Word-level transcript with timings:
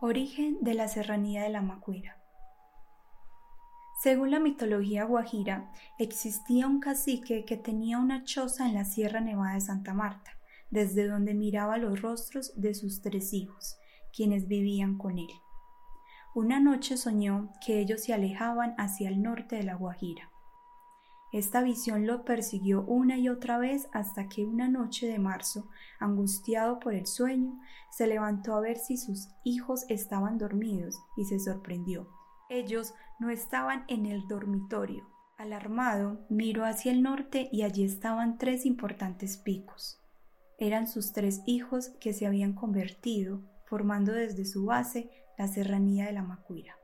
Origen 0.00 0.58
de 0.60 0.74
la 0.74 0.88
serranía 0.88 1.44
de 1.44 1.50
la 1.50 1.62
Macuira. 1.62 2.18
Según 4.02 4.32
la 4.32 4.40
mitología 4.40 5.04
guajira, 5.04 5.70
existía 5.98 6.66
un 6.66 6.80
cacique 6.80 7.44
que 7.44 7.56
tenía 7.56 7.98
una 7.98 8.24
choza 8.24 8.66
en 8.66 8.74
la 8.74 8.84
Sierra 8.84 9.20
Nevada 9.20 9.54
de 9.54 9.60
Santa 9.60 9.94
Marta, 9.94 10.32
desde 10.70 11.06
donde 11.06 11.32
miraba 11.32 11.78
los 11.78 12.02
rostros 12.02 12.52
de 12.60 12.74
sus 12.74 13.02
tres 13.02 13.32
hijos, 13.32 13.78
quienes 14.14 14.48
vivían 14.48 14.98
con 14.98 15.18
él. 15.18 15.30
Una 16.34 16.58
noche 16.58 16.96
soñó 16.96 17.52
que 17.64 17.78
ellos 17.78 18.02
se 18.02 18.12
alejaban 18.12 18.74
hacia 18.76 19.08
el 19.08 19.22
norte 19.22 19.56
de 19.56 19.62
la 19.62 19.76
Guajira. 19.76 20.28
Esta 21.34 21.64
visión 21.64 22.06
lo 22.06 22.24
persiguió 22.24 22.84
una 22.84 23.18
y 23.18 23.28
otra 23.28 23.58
vez 23.58 23.88
hasta 23.92 24.28
que 24.28 24.44
una 24.44 24.68
noche 24.68 25.08
de 25.08 25.18
marzo, 25.18 25.68
angustiado 25.98 26.78
por 26.78 26.94
el 26.94 27.08
sueño, 27.08 27.58
se 27.90 28.06
levantó 28.06 28.54
a 28.54 28.60
ver 28.60 28.76
si 28.76 28.96
sus 28.96 29.30
hijos 29.42 29.84
estaban 29.88 30.38
dormidos 30.38 30.96
y 31.16 31.24
se 31.24 31.40
sorprendió. 31.40 32.08
Ellos 32.48 32.94
no 33.18 33.30
estaban 33.30 33.84
en 33.88 34.06
el 34.06 34.28
dormitorio. 34.28 35.08
Alarmado, 35.36 36.24
miró 36.28 36.64
hacia 36.66 36.92
el 36.92 37.02
norte 37.02 37.48
y 37.50 37.62
allí 37.62 37.82
estaban 37.82 38.38
tres 38.38 38.64
importantes 38.64 39.36
picos. 39.36 40.00
Eran 40.56 40.86
sus 40.86 41.12
tres 41.12 41.42
hijos 41.46 41.88
que 42.00 42.12
se 42.12 42.28
habían 42.28 42.52
convertido, 42.52 43.42
formando 43.66 44.12
desde 44.12 44.44
su 44.44 44.66
base 44.66 45.10
la 45.36 45.48
serranía 45.48 46.06
de 46.06 46.12
la 46.12 46.22
Macuira. 46.22 46.76